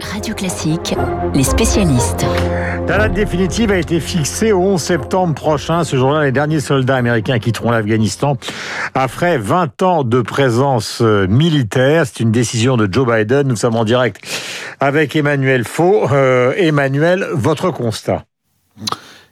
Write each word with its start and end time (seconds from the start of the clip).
Radio 0.00 0.34
Classique, 0.34 0.94
les 1.34 1.44
spécialistes. 1.44 2.26
La 2.88 2.98
date 2.98 3.12
définitive 3.14 3.70
a 3.70 3.78
été 3.78 4.00
fixée 4.00 4.52
au 4.52 4.60
11 4.60 4.82
septembre 4.82 5.34
prochain. 5.34 5.84
Ce 5.84 5.96
jour-là, 5.96 6.24
les 6.24 6.32
derniers 6.32 6.60
soldats 6.60 6.96
américains 6.96 7.38
quitteront 7.38 7.70
l'Afghanistan 7.70 8.36
après 8.94 9.38
20 9.38 9.82
ans 9.82 10.04
de 10.04 10.20
présence 10.20 11.00
euh, 11.00 11.26
militaire. 11.26 12.06
C'est 12.06 12.20
une 12.20 12.32
décision 12.32 12.76
de 12.76 12.92
Joe 12.92 13.06
Biden. 13.06 13.48
Nous 13.48 13.56
sommes 13.56 13.76
en 13.76 13.84
direct 13.84 14.20
avec 14.80 15.16
Emmanuel 15.16 15.64
Faux. 15.64 16.08
Euh, 16.12 16.52
Emmanuel, 16.56 17.26
votre 17.32 17.70
constat? 17.70 18.24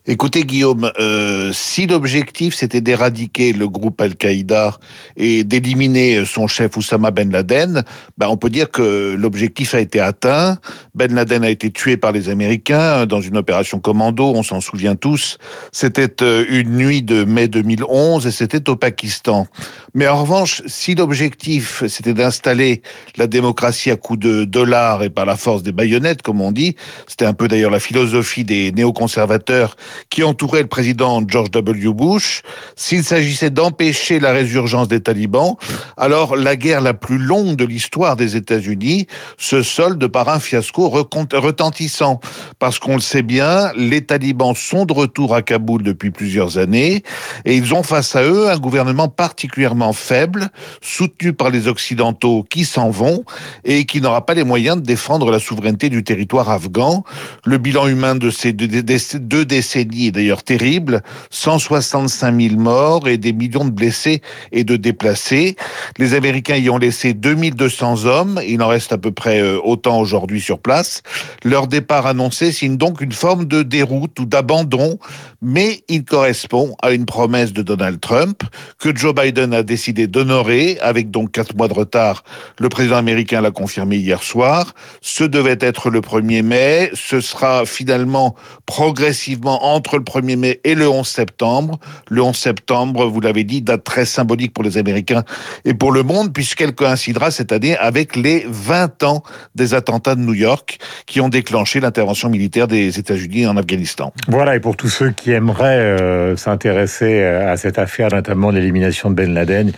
Écoutez 0.04 0.42
Guillaume, 0.42 0.90
euh, 0.98 1.52
si 1.52 1.86
l'objectif 1.86 2.56
c'était 2.56 2.80
d'éradiquer 2.80 3.52
le 3.52 3.68
groupe 3.68 4.00
Al-Qaïda 4.00 4.76
et 5.16 5.44
d'éliminer 5.44 6.24
son 6.24 6.48
chef 6.48 6.76
Oussama 6.76 7.12
Ben 7.12 7.30
Laden, 7.30 7.84
ben 8.18 8.26
on 8.26 8.36
peut 8.36 8.50
dire 8.50 8.68
que 8.68 9.14
l'objectif 9.14 9.76
a 9.76 9.78
été 9.78 10.00
atteint. 10.00 10.58
Ben 10.96 11.14
Laden 11.14 11.44
a 11.44 11.50
été 11.50 11.70
tué 11.70 11.96
par 11.96 12.10
les 12.10 12.30
Américains 12.30 13.06
dans 13.06 13.20
une 13.20 13.36
opération 13.36 13.78
commando, 13.78 14.32
on 14.34 14.42
s'en 14.42 14.60
souvient 14.60 14.96
tous. 14.96 15.38
C'était 15.70 16.20
euh, 16.24 16.46
une 16.48 16.70
nuit 16.70 17.04
de 17.04 17.22
mai 17.22 17.46
2011 17.46 18.26
et 18.26 18.32
c'était 18.32 18.68
au 18.70 18.74
Pakistan. 18.74 19.46
Mais 19.94 20.08
en 20.08 20.20
revanche, 20.20 20.62
si 20.66 20.96
l'objectif 20.96 21.84
c'était 21.86 22.14
d'installer 22.14 22.82
la 23.16 23.28
démocratie 23.28 23.92
à 23.92 23.96
coups 23.96 24.18
de 24.18 24.44
dollars 24.46 25.04
et 25.04 25.10
par 25.10 25.26
la 25.26 25.36
force 25.36 25.62
des 25.62 25.70
baïonnettes, 25.70 26.22
comme 26.22 26.40
on 26.40 26.50
dit, 26.50 26.74
c'était 27.06 27.24
un 27.24 27.34
peu 27.34 27.46
d'ailleurs 27.46 27.70
la 27.70 27.78
philosophie 27.78 28.42
des 28.42 28.72
néoconservateurs 28.72 29.76
qui 30.10 30.22
entourait 30.22 30.62
le 30.62 30.68
président 30.68 31.22
George 31.26 31.50
W. 31.50 31.92
Bush, 31.92 32.42
s'il 32.76 33.04
s'agissait 33.04 33.50
d'empêcher 33.50 34.20
la 34.20 34.32
résurgence 34.32 34.88
des 34.88 35.00
talibans, 35.00 35.56
alors 35.96 36.36
la 36.36 36.56
guerre 36.56 36.80
la 36.80 36.94
plus 36.94 37.18
longue 37.18 37.56
de 37.56 37.64
l'histoire 37.64 38.16
des 38.16 38.36
États-Unis 38.36 39.06
se 39.38 39.62
solde 39.62 40.06
par 40.06 40.28
un 40.28 40.40
fiasco 40.40 40.88
retentissant. 40.88 42.20
Parce 42.58 42.78
qu'on 42.78 42.94
le 42.94 43.00
sait 43.00 43.22
bien, 43.22 43.72
les 43.76 44.02
talibans 44.04 44.54
sont 44.54 44.84
de 44.84 44.92
retour 44.92 45.34
à 45.34 45.42
Kaboul 45.42 45.82
depuis 45.82 46.10
plusieurs 46.10 46.58
années 46.58 47.02
et 47.44 47.56
ils 47.56 47.74
ont 47.74 47.82
face 47.82 48.16
à 48.16 48.22
eux 48.22 48.50
un 48.50 48.58
gouvernement 48.58 49.08
particulièrement 49.08 49.92
faible, 49.92 50.48
soutenu 50.80 51.32
par 51.32 51.50
les 51.50 51.68
Occidentaux 51.68 52.44
qui 52.48 52.64
s'en 52.64 52.90
vont 52.90 53.24
et 53.64 53.84
qui 53.84 54.00
n'aura 54.00 54.24
pas 54.26 54.34
les 54.34 54.44
moyens 54.44 54.76
de 54.76 54.82
défendre 54.82 55.30
la 55.30 55.38
souveraineté 55.38 55.88
du 55.88 56.04
territoire 56.04 56.50
afghan. 56.50 57.04
Le 57.44 57.58
bilan 57.58 57.88
humain 57.88 58.14
de 58.14 58.30
ces 58.30 58.52
deux 58.52 59.44
décennies 59.44 59.81
est 59.82 60.10
d'ailleurs 60.10 60.42
terrible, 60.42 61.02
165 61.30 62.40
000 62.40 62.56
morts 62.56 63.08
et 63.08 63.18
des 63.18 63.32
millions 63.32 63.64
de 63.64 63.70
blessés 63.70 64.22
et 64.52 64.64
de 64.64 64.76
déplacés. 64.76 65.56
Les 65.98 66.14
Américains 66.14 66.56
y 66.56 66.70
ont 66.70 66.78
laissé 66.78 67.14
2200 67.14 68.04
hommes, 68.04 68.40
il 68.46 68.62
en 68.62 68.68
reste 68.68 68.92
à 68.92 68.98
peu 68.98 69.12
près 69.12 69.40
euh, 69.40 69.58
autant 69.62 69.98
aujourd'hui 69.98 70.40
sur 70.40 70.58
place. 70.58 71.02
Leur 71.44 71.66
départ 71.66 72.06
annoncé 72.06 72.52
signe 72.52 72.76
donc 72.76 73.00
une 73.00 73.12
forme 73.12 73.44
de 73.44 73.62
déroute 73.62 74.18
ou 74.20 74.24
d'abandon, 74.24 74.98
mais 75.40 75.82
il 75.88 76.04
correspond 76.04 76.76
à 76.82 76.92
une 76.92 77.06
promesse 77.06 77.52
de 77.52 77.62
Donald 77.62 78.00
Trump 78.00 78.42
que 78.78 78.94
Joe 78.94 79.14
Biden 79.14 79.52
a 79.52 79.62
décidé 79.62 80.06
d'honorer 80.06 80.78
avec 80.80 81.10
donc 81.10 81.32
quatre 81.32 81.56
mois 81.56 81.68
de 81.68 81.74
retard. 81.74 82.24
Le 82.58 82.68
président 82.68 82.96
américain 82.96 83.40
l'a 83.40 83.50
confirmé 83.50 83.96
hier 83.96 84.22
soir. 84.22 84.74
Ce 85.00 85.24
devait 85.24 85.58
être 85.60 85.90
le 85.90 86.00
1er 86.00 86.42
mai. 86.42 86.90
Ce 86.94 87.20
sera 87.20 87.66
finalement 87.66 88.34
progressivement 88.66 89.64
entre 89.74 89.96
le 89.96 90.04
1er 90.04 90.36
mai 90.36 90.60
et 90.64 90.74
le 90.74 90.88
11 90.88 91.06
septembre. 91.06 91.78
Le 92.08 92.22
11 92.22 92.36
septembre, 92.36 93.06
vous 93.06 93.20
l'avez 93.20 93.44
dit, 93.44 93.62
date 93.62 93.84
très 93.84 94.04
symbolique 94.04 94.52
pour 94.52 94.64
les 94.64 94.78
Américains 94.78 95.24
et 95.64 95.74
pour 95.74 95.92
le 95.92 96.02
monde, 96.02 96.32
puisqu'elle 96.32 96.74
coïncidera 96.74 97.30
cette 97.30 97.52
année 97.52 97.76
avec 97.76 98.16
les 98.16 98.44
20 98.48 99.02
ans 99.02 99.22
des 99.54 99.74
attentats 99.74 100.14
de 100.14 100.20
New 100.20 100.34
York 100.34 100.78
qui 101.06 101.20
ont 101.20 101.28
déclenché 101.28 101.80
l'intervention 101.80 102.28
militaire 102.28 102.68
des 102.68 102.98
États-Unis 102.98 103.46
en 103.46 103.56
Afghanistan. 103.56 104.12
Voilà, 104.28 104.56
et 104.56 104.60
pour 104.60 104.76
tous 104.76 104.88
ceux 104.88 105.10
qui 105.10 105.30
aimeraient 105.32 105.78
euh, 105.78 106.36
s'intéresser 106.36 107.20
euh, 107.20 107.52
à 107.52 107.56
cette 107.56 107.78
affaire, 107.78 108.08
notamment 108.12 108.50
l'élimination 108.50 109.10
de 109.10 109.14
Ben 109.14 109.32
Laden, 109.32 109.72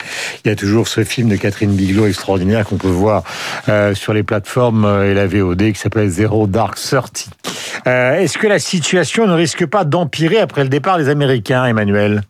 il 0.45 0.49
y 0.49 0.51
a 0.51 0.57
toujours 0.57 0.89
ce 0.89 1.05
film 1.05 1.29
de 1.29 1.37
Catherine 1.37 1.75
Bigelow 1.75 2.07
extraordinaire 2.07 2.67
qu'on 2.67 2.77
peut 2.77 2.89
voir 2.89 3.25
euh, 3.69 3.95
sur 3.95 4.13
les 4.13 4.23
plateformes 4.23 5.05
et 5.05 5.15
la 5.15 5.27
VOD 5.27 5.73
qui 5.73 5.79
s'appelle 5.79 6.09
Zero 6.09 6.47
Dark 6.47 6.77
Thirty. 6.77 7.31
Est-ce 7.87 8.39
que 8.39 8.47
la 8.47 8.59
situation 8.59 9.27
ne 9.27 9.35
risque 9.35 9.67
pas 9.67 9.84
d'empirer 9.85 10.39
après 10.39 10.63
le 10.63 10.69
départ 10.69 10.99
des 10.99 11.09
Américains, 11.09 11.65
Emmanuel 11.65 12.23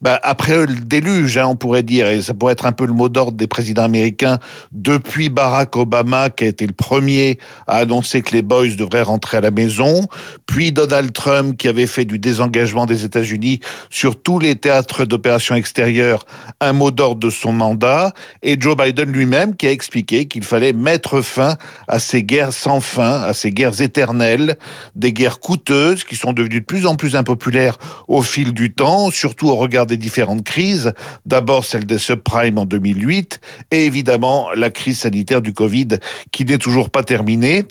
bah, 0.00 0.20
après 0.22 0.66
le 0.66 0.74
déluge, 0.74 1.38
hein, 1.38 1.46
on 1.48 1.56
pourrait 1.56 1.82
dire, 1.82 2.06
et 2.06 2.22
ça 2.22 2.34
pourrait 2.34 2.52
être 2.52 2.66
un 2.66 2.72
peu 2.72 2.86
le 2.86 2.92
mot 2.92 3.08
d'ordre 3.08 3.36
des 3.36 3.46
présidents 3.46 3.82
américains, 3.82 4.38
depuis 4.70 5.28
Barack 5.28 5.76
Obama, 5.76 6.30
qui 6.30 6.44
a 6.44 6.46
été 6.46 6.66
le 6.66 6.72
premier 6.72 7.38
à 7.66 7.78
annoncer 7.78 8.22
que 8.22 8.32
les 8.32 8.42
boys 8.42 8.68
devraient 8.76 9.02
rentrer 9.02 9.38
à 9.38 9.40
la 9.40 9.50
maison, 9.50 10.06
puis 10.46 10.70
Donald 10.72 11.12
Trump, 11.12 11.56
qui 11.56 11.66
avait 11.66 11.86
fait 11.86 12.04
du 12.04 12.18
désengagement 12.18 12.86
des 12.86 13.04
États-Unis 13.04 13.60
sur 13.90 14.20
tous 14.20 14.38
les 14.38 14.54
théâtres 14.54 15.04
d'opérations 15.04 15.56
extérieures, 15.56 16.24
un 16.60 16.72
mot 16.72 16.90
d'ordre 16.90 17.20
de 17.20 17.30
son 17.30 17.52
mandat, 17.52 18.12
et 18.42 18.56
Joe 18.60 18.76
Biden 18.76 19.10
lui-même, 19.10 19.56
qui 19.56 19.66
a 19.66 19.72
expliqué 19.72 20.26
qu'il 20.26 20.44
fallait 20.44 20.72
mettre 20.72 21.22
fin 21.22 21.56
à 21.88 21.98
ces 21.98 22.22
guerres 22.22 22.52
sans 22.52 22.80
fin, 22.80 23.22
à 23.22 23.34
ces 23.34 23.50
guerres 23.50 23.80
éternelles, 23.80 24.56
des 24.94 25.12
guerres 25.12 25.40
coûteuses, 25.40 26.04
qui 26.04 26.14
sont 26.14 26.32
devenues 26.32 26.60
de 26.60 26.64
plus 26.64 26.86
en 26.86 26.94
plus 26.94 27.16
impopulaires 27.16 27.78
au 28.06 28.22
fil 28.22 28.52
du 28.52 28.72
temps, 28.72 29.10
surtout 29.10 29.48
au 29.48 29.56
regard 29.56 29.86
des 29.88 29.96
différentes 29.96 30.44
crises. 30.44 30.92
D'abord 31.26 31.64
celle 31.64 31.84
des 31.84 31.98
subprimes 31.98 32.58
en 32.58 32.64
2008 32.64 33.40
et 33.72 33.86
évidemment 33.86 34.48
la 34.54 34.70
crise 34.70 35.00
sanitaire 35.00 35.42
du 35.42 35.52
Covid 35.52 35.98
qui 36.30 36.44
n'est 36.44 36.58
toujours 36.58 36.90
pas 36.90 37.02
terminée. 37.02 37.64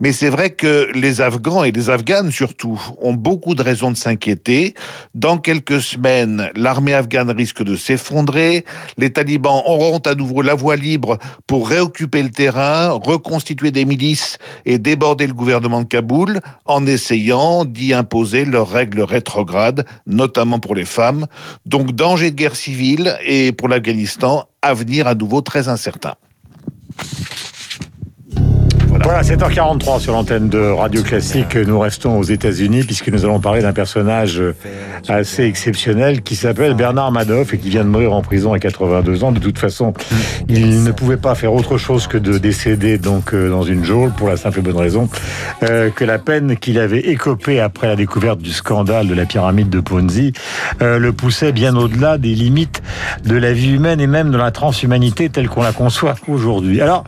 Mais 0.00 0.12
c'est 0.12 0.30
vrai 0.30 0.50
que 0.50 0.90
les 0.94 1.20
Afghans 1.20 1.64
et 1.64 1.72
les 1.72 1.90
Afghanes 1.90 2.30
surtout 2.30 2.80
ont 3.02 3.12
beaucoup 3.12 3.54
de 3.54 3.62
raisons 3.62 3.90
de 3.90 3.96
s'inquiéter. 3.96 4.74
Dans 5.14 5.38
quelques 5.38 5.80
semaines, 5.80 6.50
l'armée 6.56 6.94
afghane 6.94 7.30
risque 7.30 7.62
de 7.62 7.76
s'effondrer. 7.76 8.64
Les 8.96 9.12
talibans 9.12 9.62
auront 9.66 9.98
à 9.98 10.14
nouveau 10.14 10.42
la 10.42 10.54
voie 10.54 10.76
libre 10.76 11.18
pour 11.46 11.68
réoccuper 11.68 12.22
le 12.22 12.30
terrain, 12.30 12.90
reconstituer 12.90 13.70
des 13.70 13.84
milices 13.84 14.38
et 14.64 14.78
déborder 14.78 15.26
le 15.26 15.34
gouvernement 15.34 15.82
de 15.82 15.86
Kaboul 15.86 16.40
en 16.64 16.86
essayant 16.86 17.64
d'y 17.64 17.92
imposer 17.92 18.44
leurs 18.44 18.70
règles 18.70 19.02
rétrogrades, 19.02 19.86
notamment 20.06 20.58
pour 20.58 20.74
les 20.74 20.84
femmes. 20.84 21.26
Donc 21.66 21.92
danger 21.92 22.30
de 22.30 22.36
guerre 22.36 22.56
civile 22.56 23.16
et 23.24 23.52
pour 23.52 23.68
l'Afghanistan, 23.68 24.48
avenir 24.60 25.06
à 25.06 25.14
nouveau 25.14 25.40
très 25.40 25.68
incertain. 25.68 26.14
Voilà, 29.04 29.20
7h43 29.20 30.00
sur 30.00 30.14
l'antenne 30.14 30.48
de 30.48 30.58
Radio 30.58 31.02
Classique. 31.02 31.56
Nous 31.56 31.78
restons 31.78 32.18
aux 32.18 32.22
États-Unis 32.22 32.84
puisque 32.84 33.08
nous 33.08 33.26
allons 33.26 33.38
parler 33.38 33.60
d'un 33.60 33.74
personnage 33.74 34.42
assez 35.08 35.44
exceptionnel 35.44 36.22
qui 36.22 36.36
s'appelle 36.36 36.72
Bernard 36.72 37.12
Madoff 37.12 37.52
et 37.52 37.58
qui 37.58 37.68
vient 37.68 37.84
de 37.84 37.90
mourir 37.90 38.14
en 38.14 38.22
prison 38.22 38.54
à 38.54 38.58
82 38.58 39.22
ans. 39.22 39.30
De 39.30 39.40
toute 39.40 39.58
façon, 39.58 39.92
il 40.48 40.82
ne 40.82 40.90
pouvait 40.90 41.18
pas 41.18 41.34
faire 41.34 41.52
autre 41.52 41.76
chose 41.76 42.06
que 42.06 42.16
de 42.16 42.38
décéder 42.38 42.96
donc 42.96 43.34
euh, 43.34 43.50
dans 43.50 43.62
une 43.62 43.84
geôle 43.84 44.10
pour 44.10 44.26
la 44.26 44.38
simple 44.38 44.60
et 44.60 44.62
bonne 44.62 44.78
raison 44.78 45.10
euh, 45.64 45.90
que 45.90 46.06
la 46.06 46.18
peine 46.18 46.56
qu'il 46.56 46.78
avait 46.78 47.00
écopée 47.00 47.60
après 47.60 47.88
la 47.88 47.96
découverte 47.96 48.38
du 48.38 48.52
scandale 48.52 49.06
de 49.06 49.14
la 49.14 49.26
pyramide 49.26 49.68
de 49.68 49.80
Ponzi 49.80 50.32
euh, 50.80 50.98
le 50.98 51.12
poussait 51.12 51.52
bien 51.52 51.76
au-delà 51.76 52.16
des 52.16 52.34
limites 52.34 52.82
de 53.22 53.36
la 53.36 53.52
vie 53.52 53.72
humaine 53.72 54.00
et 54.00 54.06
même 54.06 54.30
de 54.30 54.38
la 54.38 54.50
transhumanité 54.50 55.28
telle 55.28 55.50
qu'on 55.50 55.62
la 55.62 55.72
conçoit 55.72 56.14
aujourd'hui. 56.26 56.80
Alors, 56.80 57.04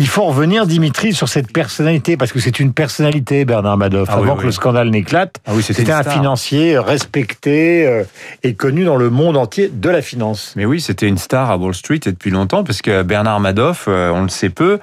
il 0.00 0.08
faut 0.08 0.24
revenir, 0.24 0.66
Dimitri, 0.66 1.12
sur 1.12 1.28
cette 1.28 1.35
personnalité, 1.42 2.16
parce 2.16 2.32
que 2.32 2.40
c'est 2.40 2.60
une 2.60 2.72
personnalité, 2.72 3.44
Bernard 3.44 3.76
Madoff. 3.76 4.08
Ah 4.10 4.16
Avant 4.16 4.36
que 4.36 4.44
le 4.44 4.52
scandale 4.52 4.90
n'éclate, 4.90 5.36
ah 5.46 5.52
c'était 5.60 5.92
un 5.92 6.02
financier 6.02 6.78
respecté 6.78 7.86
euh, 7.86 8.04
et 8.42 8.54
connu 8.54 8.84
dans 8.84 8.96
le 8.96 9.10
monde 9.10 9.36
entier 9.36 9.70
de 9.72 9.88
la 9.88 10.02
finance. 10.02 10.52
Mais 10.56 10.64
oui, 10.64 10.80
c'était 10.80 11.08
une 11.08 11.18
star 11.18 11.50
à 11.50 11.56
Wall 11.56 11.74
Street 11.74 12.00
depuis 12.04 12.30
longtemps, 12.30 12.64
parce 12.64 12.82
que 12.82 13.02
Bernard 13.02 13.40
Madoff, 13.40 13.86
euh, 13.88 14.10
on 14.10 14.22
le 14.22 14.28
sait 14.28 14.50
peu, 14.50 14.78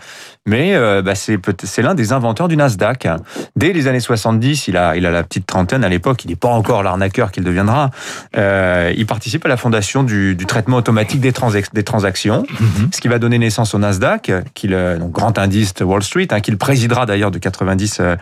mais 0.46 0.75
euh, 0.75 1.02
bah, 1.02 1.14
c'est 1.16 1.81
l'un 1.81 1.96
des 1.96 2.12
inventeurs 2.12 2.50
du 2.50 2.58
Nasdaq. 2.58 3.08
Dès 3.56 3.72
les 3.72 3.88
années 3.88 4.02
70, 4.02 4.67
il 4.67 4.76
a, 4.76 4.97
il 4.97 5.06
a 5.06 5.11
la 5.11 5.23
petite 5.23 5.46
trentaine 5.46 5.85
à 5.85 5.90
l'époque, 5.90 6.26
il 6.26 6.29
n'est 6.29 6.35
pas 6.35 6.49
encore 6.49 6.84
l'arnaqueur 6.84 7.32
qu'il 7.32 7.44
deviendra. 7.44 7.91
Euh, 8.35 8.94
il 8.96 9.06
participe 9.06 9.46
à 9.46 9.49
la 9.49 9.56
fondation 9.56 10.03
du, 10.03 10.35
du 10.35 10.46
traitement 10.46 10.78
automatique 10.78 11.22
des, 11.22 11.32
des 11.73 11.84
transactions, 11.84 12.44
mhm. 12.59 12.90
ce 12.94 12.99
qui 12.99 13.08
va 13.08 13.20
donner 13.20 13.38
naissance 13.40 13.73
au 13.73 13.79
Nasdaq, 13.79 14.32
euh, 14.66 14.97
donc 14.97 15.11
grand 15.11 15.38
indice 15.38 15.73
de 15.76 15.85
Wall 15.85 16.03
Street, 16.03 16.28
hein, 16.32 16.41
qu'il 16.43 16.57
présidera 16.57 17.07
d'ailleurs 17.07 17.31
de 17.31 17.40
90 17.40 18.01
euh, 18.01 18.16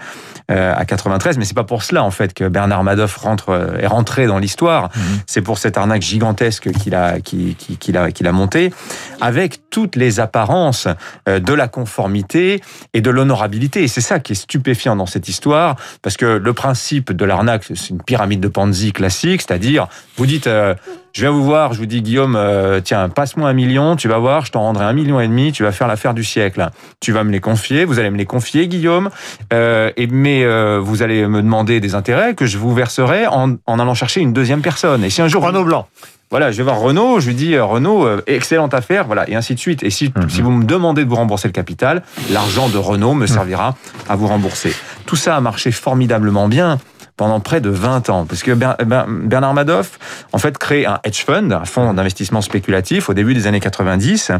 à 0.47 0.85
93. 0.85 1.37
Mais 1.37 1.45
c'est 1.45 1.53
pas 1.53 1.65
pour 1.65 1.83
cela 1.83 2.03
en 2.03 2.11
fait 2.11 2.33
que 2.33 2.47
Bernard 2.47 2.83
Madoff 2.83 3.17
rentre, 3.17 3.77
est 3.79 3.87
rentré 3.87 4.27
dans 4.27 4.39
l'histoire. 4.39 4.89
Mhm. 4.95 5.01
C'est 5.27 5.41
pour 5.41 5.57
cette 5.57 5.77
arnaque 5.77 6.01
gigantesque 6.01 6.71
qu'il 6.71 6.95
a, 6.95 7.19
qu'il, 7.19 7.55
qu'il 7.55 7.97
a, 7.97 8.11
qu'il 8.11 8.27
a 8.27 8.31
montée, 8.31 8.71
avec 9.19 9.69
toutes 9.69 9.95
les 9.95 10.19
apparences 10.19 10.87
de 11.27 11.53
la 11.53 11.67
conformité 11.67 12.61
et 12.93 13.01
de 13.01 13.09
l'honorabilité. 13.09 13.83
Et 13.83 13.87
c'est 13.87 14.01
ça 14.01 14.19
qui 14.19 14.33
est 14.33 14.35
stupéfiant 14.35 14.95
dans 14.95 15.05
cette 15.05 15.27
histoire, 15.27 15.75
parce 16.01 16.17
que 16.17 16.25
le 16.25 16.53
principe 16.53 17.11
de 17.11 17.25
l'arnaque, 17.25 17.63
c'est 17.63 17.89
une 17.89 18.01
pyramide 18.01 18.39
de 18.39 18.47
Ponzi 18.47 18.93
classique, 18.93 19.41
c'est-à-dire, 19.41 19.87
vous 20.17 20.25
dites, 20.25 20.47
euh, 20.47 20.75
je 21.13 21.21
viens 21.21 21.31
vous 21.31 21.43
voir, 21.43 21.73
je 21.73 21.79
vous 21.79 21.85
dis, 21.85 22.01
Guillaume, 22.01 22.35
euh, 22.37 22.79
tiens, 22.83 23.09
passe-moi 23.09 23.49
un 23.49 23.53
million, 23.53 23.95
tu 23.95 24.07
vas 24.07 24.17
voir, 24.17 24.45
je 24.45 24.51
t'en 24.51 24.61
rendrai 24.61 24.85
un 24.85 24.93
million 24.93 25.19
et 25.19 25.27
demi, 25.27 25.51
tu 25.51 25.63
vas 25.63 25.71
faire 25.71 25.87
l'affaire 25.87 26.13
du 26.13 26.23
siècle. 26.23 26.69
Tu 26.99 27.11
vas 27.11 27.23
me 27.23 27.31
les 27.31 27.39
confier, 27.41 27.85
vous 27.85 27.99
allez 27.99 28.09
me 28.09 28.17
les 28.17 28.25
confier, 28.25 28.67
Guillaume, 28.67 29.09
euh, 29.51 29.91
et, 29.97 30.07
mais 30.07 30.43
euh, 30.43 30.79
vous 30.81 31.03
allez 31.03 31.27
me 31.27 31.41
demander 31.41 31.79
des 31.79 31.95
intérêts 31.95 32.33
que 32.33 32.45
je 32.45 32.57
vous 32.57 32.73
verserai 32.73 33.27
en, 33.27 33.55
en 33.65 33.79
allant 33.79 33.93
chercher 33.93 34.21
une 34.21 34.33
deuxième 34.33 34.61
personne. 34.61 35.03
Et 35.03 35.09
si 35.09 35.21
un 35.21 35.27
jour... 35.27 35.43
Renaud 35.43 35.63
Blanc. 35.65 35.87
Voilà, 36.29 36.49
je 36.49 36.55
vais 36.55 36.63
voir 36.63 36.79
Renault, 36.79 37.19
je 37.19 37.27
lui 37.27 37.35
dis 37.35 37.59
Renault, 37.59 38.07
excellente 38.25 38.73
affaire, 38.73 39.05
voilà, 39.05 39.29
et 39.29 39.35
ainsi 39.35 39.53
de 39.53 39.59
suite. 39.59 39.83
Et 39.83 39.89
si, 39.89 40.13
Mhm. 40.15 40.29
si 40.29 40.41
vous 40.41 40.51
me 40.51 40.63
demandez 40.63 41.03
de 41.03 41.09
vous 41.09 41.17
rembourser 41.17 41.49
le 41.49 41.51
capital, 41.51 42.03
l'argent 42.31 42.69
de 42.69 42.77
Renault 42.77 43.15
me 43.15 43.27
servira 43.27 43.75
à 44.07 44.15
vous 44.15 44.27
rembourser. 44.27 44.73
Tout 45.05 45.17
ça 45.17 45.35
a 45.35 45.41
marché 45.41 45.73
formidablement 45.73 46.47
bien 46.47 46.77
pendant 47.21 47.39
près 47.39 47.61
de 47.61 47.69
20 47.69 48.09
ans, 48.09 48.25
parce 48.25 48.41
que 48.41 48.49
Ber- 48.51 48.77
Ber- 48.83 49.05
Bernard 49.07 49.53
Madoff, 49.53 49.99
en 50.33 50.39
fait, 50.39 50.57
crée 50.57 50.87
un 50.87 50.99
hedge 51.03 51.23
fund, 51.23 51.51
un 51.53 51.65
fonds 51.65 51.93
d'investissement 51.93 52.41
spéculatif 52.41 53.09
au 53.09 53.13
début 53.13 53.35
des 53.35 53.45
années 53.45 53.59
90, 53.59 54.31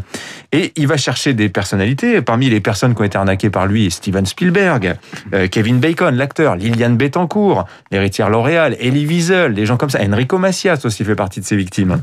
et 0.50 0.72
il 0.74 0.88
va 0.88 0.96
chercher 0.96 1.32
des 1.32 1.48
personnalités. 1.48 2.20
Parmi 2.22 2.50
les 2.50 2.58
personnes 2.60 2.96
qui 2.96 3.02
ont 3.02 3.04
été 3.04 3.16
arnaquées 3.16 3.50
par 3.50 3.68
lui, 3.68 3.88
Steven 3.92 4.26
Spielberg, 4.26 4.96
euh, 5.32 5.46
Kevin 5.46 5.78
Bacon, 5.78 6.12
l'acteur, 6.16 6.56
Liliane 6.56 6.96
Bettencourt, 6.96 7.66
l'héritière 7.92 8.28
L'Oréal, 8.30 8.76
Elie 8.80 9.06
Wiesel, 9.06 9.54
des 9.54 9.64
gens 9.64 9.76
comme 9.76 9.90
ça. 9.90 10.00
Enrico 10.02 10.38
Macias 10.38 10.80
aussi 10.82 11.04
fait 11.04 11.14
partie 11.14 11.38
de 11.38 11.44
ces 11.44 11.54
victimes. 11.54 12.02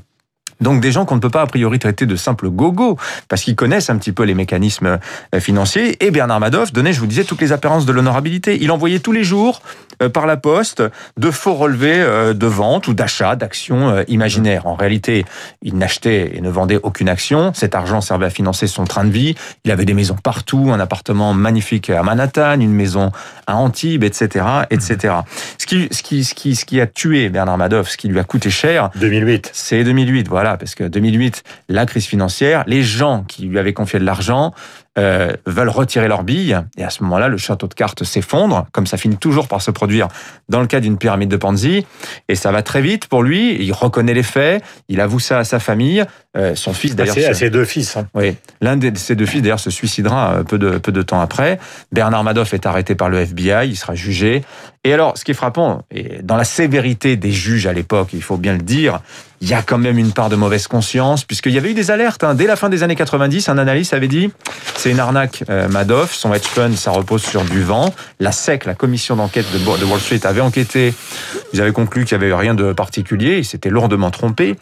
Donc 0.61 0.81
des 0.81 0.91
gens 0.91 1.05
qu'on 1.05 1.15
ne 1.15 1.21
peut 1.21 1.29
pas 1.29 1.41
a 1.43 1.45
priori 1.47 1.79
traiter 1.79 2.05
de 2.05 2.17
simples 2.17 2.49
gogo 2.49 2.97
parce 3.29 3.43
qu'ils 3.43 3.55
connaissent 3.55 3.89
un 3.89 3.95
petit 3.97 4.11
peu 4.11 4.23
les 4.23 4.33
mécanismes 4.33 4.99
euh, 5.33 5.39
financiers. 5.39 6.05
Et 6.05 6.11
Bernard 6.11 6.41
Madoff 6.41 6.73
donnait, 6.73 6.91
je 6.91 6.99
vous 6.99 7.07
disais, 7.07 7.23
toutes 7.23 7.39
les 7.39 7.53
apparences 7.53 7.85
de 7.85 7.93
l'honorabilité. 7.93 8.57
Il 8.61 8.69
envoyait 8.71 8.99
tous 8.99 9.13
les 9.13 9.23
jours 9.23 9.61
par 10.07 10.25
la 10.25 10.37
poste 10.37 10.81
de 11.17 11.31
faux 11.31 11.55
relevés 11.55 11.99
euh, 11.99 12.33
de 12.33 12.47
vente 12.47 12.87
ou 12.87 12.93
d'achat 12.93 13.35
d'actions 13.35 13.89
euh, 13.89 14.03
imaginaires. 14.07 14.67
En 14.67 14.75
réalité, 14.75 15.25
il 15.61 15.77
n'achetait 15.77 16.37
et 16.37 16.41
ne 16.41 16.49
vendait 16.49 16.79
aucune 16.81 17.09
action. 17.09 17.51
Cet 17.53 17.75
argent 17.75 17.99
servait 17.99 18.27
à 18.27 18.29
financer 18.29 18.67
son 18.67 18.85
train 18.85 19.03
de 19.03 19.11
vie. 19.11 19.35
Il 19.65 19.71
avait 19.71 19.85
des 19.85 19.93
maisons 19.93 20.15
partout, 20.15 20.69
un 20.71 20.79
appartement 20.79 21.33
magnifique 21.33 21.89
à 21.89 22.01
Manhattan, 22.03 22.59
une 22.61 22.73
maison 22.73 23.11
à 23.47 23.57
Antibes, 23.57 24.03
etc., 24.03 24.45
etc. 24.69 25.15
Ce 25.57 25.65
qui, 25.65 25.89
ce 25.91 26.03
qui, 26.03 26.23
ce 26.23 26.33
qui, 26.33 26.55
ce 26.55 26.65
qui 26.65 26.79
a 26.79 26.87
tué 26.87 27.29
Bernard 27.29 27.57
Madoff, 27.57 27.89
ce 27.89 27.97
qui 27.97 28.07
lui 28.07 28.19
a 28.19 28.23
coûté 28.23 28.49
cher, 28.49 28.91
2008. 28.95 29.49
c'est 29.53 29.83
2008, 29.83 30.27
voilà, 30.29 30.55
parce 30.57 30.75
que 30.75 30.83
2008, 30.83 31.43
la 31.67 31.85
crise 31.85 32.05
financière, 32.05 32.63
les 32.67 32.83
gens 32.83 33.23
qui 33.27 33.43
lui 33.43 33.59
avaient 33.59 33.73
confié 33.73 33.99
de 33.99 34.05
l'argent 34.05 34.53
euh, 34.97 35.31
veulent 35.45 35.69
retirer 35.69 36.07
leurs 36.07 36.24
billes, 36.24 36.59
et 36.77 36.83
à 36.83 36.89
ce 36.89 37.03
moment-là, 37.03 37.27
le 37.27 37.38
château 37.38 37.68
de 37.68 37.74
cartes 37.74 38.03
s'effondre, 38.03 38.65
comme 38.71 38.88
ça 38.88 38.97
finit 38.97 39.18
toujours 39.18 39.47
par 39.47 39.62
se 39.62 39.71
produire 39.71 40.07
dans 40.50 40.62
le 40.62 40.68
cas 40.68 40.80
d'une 40.80 40.97
pyramide 40.97 41.30
de 41.30 41.38
Ponzi, 41.38 41.86
et 42.27 42.36
ça 42.36 42.51
va 42.51 42.63
très 42.63 42.81
vite 42.81 43.07
pour 43.07 43.24
lui, 43.24 43.56
il 43.63 43.71
reconnaît 43.71 44.13
les 44.13 44.24
faits, 44.24 44.63
il 44.89 45.00
avoue 45.00 45.19
ça 45.19 45.39
à 45.39 45.44
sa 45.44 45.59
famille, 45.59 46.03
euh, 46.36 46.56
son 46.56 46.74
fils 46.74 46.95
d'ailleurs... 46.95 47.15
C'est 47.15 47.21
se- 47.24 47.30
à 47.30 47.33
ses 47.33 47.50
deux 47.50 47.65
fils. 47.65 47.95
hein. 47.97 48.07
oui, 48.13 48.36
l'un 48.62 48.77
de 48.77 48.91
ses 48.97 49.15
deux 49.15 49.25
fils 49.25 49.41
d'ailleurs 49.41 49.59
se 49.59 49.69
suicidera 49.69 50.33
euh, 50.36 50.44
peu 50.44 50.57
de, 50.57 50.77
peu 50.77 50.92
de 50.92 51.01
temps 51.01 51.21
après. 51.21 51.59
Bernard 51.92 52.24
Madoff 52.24 52.53
est 52.53 52.65
arrêté 52.65 52.95
par 52.95 53.09
le 53.09 53.19
FBI, 53.19 53.68
il 53.69 53.75
sera 53.75 53.95
jugé. 53.95 54.44
Et 54.85 54.93
alors, 54.93 55.17
ce 55.17 55.25
qui 55.25 55.31
est 55.31 55.35
frappant, 55.35 55.83
et 55.91 56.21
dans 56.23 56.37
la 56.37 56.45
sévérité 56.45 57.17
des 57.17 57.31
juges 57.31 57.67
à 57.67 57.73
l'époque, 57.73 58.09
il 58.13 58.23
faut 58.23 58.37
bien 58.37 58.53
le 58.53 58.61
dire, 58.61 59.01
il 59.41 59.49
y 59.49 59.53
a 59.53 59.61
quand 59.61 59.77
même 59.77 59.97
une 59.97 60.13
part 60.13 60.29
de 60.29 60.37
mauvaise 60.37 60.67
conscience, 60.67 61.25
puisqu'il 61.25 61.51
y 61.51 61.57
avait 61.57 61.71
eu 61.71 61.73
des 61.73 61.91
alertes. 61.91 62.23
hein. 62.23 62.33
Dès 62.33 62.47
la 62.47 62.55
fin 62.55 62.69
des 62.69 62.81
années 62.81 62.95
90, 62.95 63.49
un 63.49 63.57
analyste 63.57 63.93
avait 63.93 64.07
dit 64.07 64.31
c'est 64.75 64.91
une 64.91 64.99
arnaque 64.99 65.43
euh, 65.49 65.67
Madoff, 65.67 66.13
son 66.13 66.33
hedge 66.33 66.45
fund, 66.45 66.73
ça 66.75 66.91
repose 66.91 67.23
sur 67.23 67.43
du 67.43 67.61
vent. 67.61 67.93
La 68.21 68.31
SEC, 68.31 68.63
la 68.63 68.73
commission 68.73 69.17
d'enquête 69.17 69.45
de, 69.51 69.85
Wall 69.85 69.99
Street, 69.99 70.21
avait 70.23 70.41
enquêté. 70.41 70.93
Ils 71.51 71.61
avaient 71.61 71.73
conclu 71.73 72.05
qu'il 72.05 72.17
n'y 72.17 72.23
avait 72.23 72.33
rien 72.33 72.53
de 72.53 72.71
particulier, 72.71 73.39
ils 73.39 73.45
s'étaient 73.45 73.69
lourdement 73.69 74.11
trompés. 74.11 74.55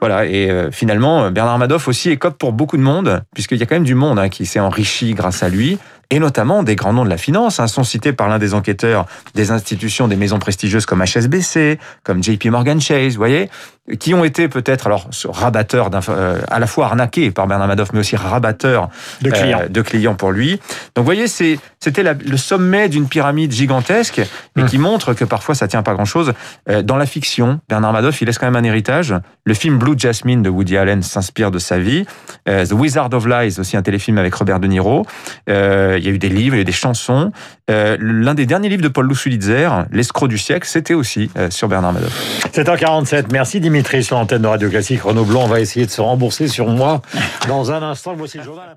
Voilà, 0.00 0.26
et 0.26 0.50
euh, 0.50 0.70
finalement, 0.70 1.30
Bernard 1.30 1.58
Madoff 1.58 1.88
aussi 1.88 2.10
écope 2.10 2.36
pour 2.36 2.52
beaucoup 2.52 2.76
de 2.76 2.82
monde, 2.82 3.22
puisqu'il 3.34 3.58
y 3.58 3.62
a 3.62 3.66
quand 3.66 3.76
même 3.76 3.84
du 3.84 3.94
monde 3.94 4.18
hein, 4.18 4.28
qui 4.28 4.44
s'est 4.44 4.60
enrichi 4.60 5.14
grâce 5.14 5.42
à 5.42 5.48
lui, 5.48 5.78
et 6.12 6.18
notamment 6.18 6.62
des 6.62 6.76
grands 6.76 6.92
noms 6.92 7.04
de 7.06 7.08
la 7.08 7.16
finance, 7.16 7.58
hein, 7.58 7.66
sont 7.66 7.84
cités 7.84 8.12
par 8.12 8.28
l'un 8.28 8.38
des 8.38 8.52
enquêteurs 8.52 9.06
des 9.34 9.50
institutions, 9.50 10.08
des 10.08 10.16
maisons 10.16 10.38
prestigieuses 10.38 10.84
comme 10.84 11.02
HSBC, 11.02 11.78
comme 12.04 12.22
JP 12.22 12.44
Morgan 12.50 12.78
Chase, 12.82 13.12
vous 13.14 13.18
voyez, 13.18 13.48
qui 13.98 14.12
ont 14.14 14.22
été 14.22 14.46
peut-être 14.48 14.86
alors 14.86 15.08
rabatteurs, 15.30 15.88
euh, 16.10 16.38
à 16.48 16.58
la 16.58 16.66
fois 16.66 16.84
arnaqués 16.86 17.30
par 17.30 17.46
Bernard 17.46 17.66
Madoff, 17.66 17.92
mais 17.94 18.00
aussi 18.00 18.14
rabatteurs 18.14 18.90
De 19.22 19.30
clients. 19.30 19.60
euh, 19.62 19.68
de 19.68 19.80
clients 19.82 20.14
pour 20.14 20.30
lui. 20.32 20.50
Donc 20.94 20.98
vous 20.98 21.04
voyez, 21.04 21.26
c'était 21.26 22.02
le 22.04 22.36
sommet 22.36 22.88
d'une 22.90 23.08
pyramide 23.08 23.50
gigantesque 23.52 24.18
et 24.20 24.26
Hum. 24.60 24.66
qui 24.68 24.76
montre 24.78 25.14
que 25.14 25.24
parfois 25.24 25.54
ça 25.54 25.66
tient 25.66 25.82
pas 25.82 25.94
grand-chose. 25.94 26.34
Euh, 26.68 26.82
Dans 26.82 26.96
la 26.96 27.06
fiction, 27.06 27.58
Bernard 27.70 27.92
Madoff, 27.94 28.20
il 28.20 28.26
laisse 28.26 28.38
quand 28.38 28.46
même 28.50 28.62
un 28.62 28.68
héritage. 28.68 29.14
Le 29.44 29.54
film 29.54 29.78
Blue 29.78 29.94
Jasmine 29.98 30.42
de 30.42 30.50
Woody 30.50 30.76
Allen 30.76 31.02
s'inspire 31.02 31.50
de 31.50 31.58
sa 31.58 31.78
vie. 31.78 32.04
Euh, 32.48 32.66
The 32.66 32.72
Wizard 32.72 33.08
of 33.14 33.26
Lies, 33.26 33.58
aussi 33.58 33.76
un 33.78 33.82
téléfilm 33.82 34.18
avec 34.18 34.34
Robert 34.34 34.60
De 34.60 34.66
Niro. 34.68 35.06
Euh, 35.48 35.98
il 36.02 36.08
y 36.08 36.10
a 36.10 36.14
eu 36.14 36.18
des 36.18 36.28
livres, 36.28 36.56
il 36.56 36.58
y 36.58 36.60
a 36.60 36.62
eu 36.62 36.64
des 36.64 36.72
chansons. 36.72 37.30
Euh, 37.70 37.96
L'un 38.00 38.34
des 38.34 38.46
derniers 38.46 38.68
livres 38.68 38.82
de 38.82 38.88
Paul 38.88 39.08
Lussulitzer, 39.08 39.68
L'escroc 39.92 40.28
du 40.28 40.38
siècle, 40.38 40.66
c'était 40.68 40.94
aussi 40.94 41.30
euh, 41.36 41.50
sur 41.50 41.68
Bernard 41.68 41.92
Madoff. 41.92 42.46
7h47. 42.52 43.26
Merci 43.30 43.60
Dimitri 43.60 44.02
sur 44.02 44.16
l'antenne 44.16 44.42
de 44.42 44.48
Radio 44.48 44.68
Classique. 44.68 45.02
Renaud 45.02 45.24
Blanc, 45.24 45.46
va 45.46 45.60
essayer 45.60 45.86
de 45.86 45.90
se 45.90 46.00
rembourser 46.00 46.48
sur 46.48 46.68
moi 46.68 47.02
dans 47.48 47.70
un 47.70 47.82
instant. 47.82 48.14
Voici 48.16 48.38
le 48.38 48.44
journal. 48.44 48.76